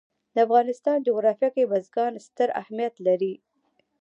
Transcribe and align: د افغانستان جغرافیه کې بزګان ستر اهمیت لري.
د 0.33 0.35
افغانستان 0.47 0.97
جغرافیه 1.07 1.49
کې 1.55 1.69
بزګان 1.71 2.13
ستر 2.25 2.49
اهمیت 2.61 2.95
لري. 3.07 3.33